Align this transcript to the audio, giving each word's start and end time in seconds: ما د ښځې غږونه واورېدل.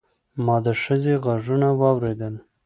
ما 0.45 0.57
د 0.65 0.67
ښځې 0.83 1.13
غږونه 1.25 1.69
واورېدل. 1.79 2.35